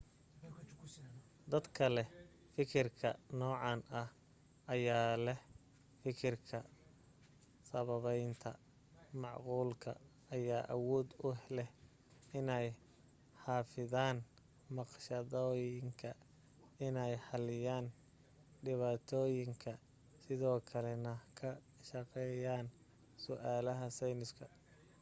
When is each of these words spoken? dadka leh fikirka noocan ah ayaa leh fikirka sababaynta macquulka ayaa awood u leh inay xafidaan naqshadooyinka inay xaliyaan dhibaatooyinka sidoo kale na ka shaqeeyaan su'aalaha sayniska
dadka 1.51 1.85
leh 1.95 2.09
fikirka 2.55 3.09
noocan 3.39 3.79
ah 4.01 4.09
ayaa 4.73 5.13
leh 5.25 5.39
fikirka 6.01 6.57
sababaynta 7.69 8.51
macquulka 9.21 9.91
ayaa 10.35 10.63
awood 10.75 11.07
u 11.27 11.29
leh 11.55 11.69
inay 12.39 12.67
xafidaan 13.43 14.17
naqshadooyinka 14.75 16.09
inay 16.87 17.13
xaliyaan 17.27 17.85
dhibaatooyinka 18.63 19.71
sidoo 20.23 20.57
kale 20.69 20.93
na 21.05 21.13
ka 21.39 21.49
shaqeeyaan 21.89 22.67
su'aalaha 23.23 23.85
sayniska 23.99 24.45